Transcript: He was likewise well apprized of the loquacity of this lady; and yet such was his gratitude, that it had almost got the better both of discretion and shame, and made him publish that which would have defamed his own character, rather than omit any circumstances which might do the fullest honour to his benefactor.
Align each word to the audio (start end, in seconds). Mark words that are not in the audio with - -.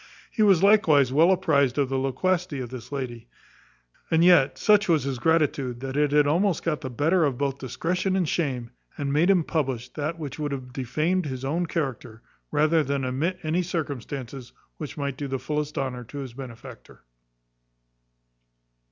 He 0.31 0.41
was 0.41 0.63
likewise 0.63 1.13
well 1.13 1.29
apprized 1.29 1.77
of 1.77 1.89
the 1.89 1.99
loquacity 1.99 2.59
of 2.59 2.71
this 2.71 2.91
lady; 2.91 3.27
and 4.09 4.25
yet 4.25 4.57
such 4.57 4.89
was 4.89 5.03
his 5.03 5.19
gratitude, 5.19 5.79
that 5.81 5.95
it 5.95 6.11
had 6.11 6.25
almost 6.25 6.63
got 6.63 6.81
the 6.81 6.89
better 6.89 7.29
both 7.29 7.53
of 7.53 7.59
discretion 7.59 8.15
and 8.15 8.27
shame, 8.27 8.71
and 8.97 9.13
made 9.13 9.29
him 9.29 9.43
publish 9.43 9.89
that 9.89 10.17
which 10.17 10.39
would 10.39 10.53
have 10.53 10.73
defamed 10.73 11.27
his 11.27 11.45
own 11.45 11.67
character, 11.67 12.23
rather 12.49 12.83
than 12.83 13.05
omit 13.05 13.37
any 13.43 13.61
circumstances 13.61 14.51
which 14.77 14.97
might 14.97 15.17
do 15.17 15.27
the 15.27 15.37
fullest 15.37 15.77
honour 15.77 16.03
to 16.05 16.17
his 16.17 16.33
benefactor. 16.33 17.03